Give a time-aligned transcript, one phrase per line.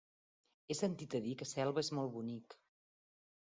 [0.65, 2.59] He sentit a dir que Selva és molt bonic.